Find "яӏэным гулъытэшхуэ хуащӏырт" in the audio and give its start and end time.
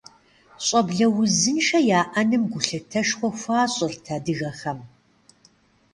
1.99-4.05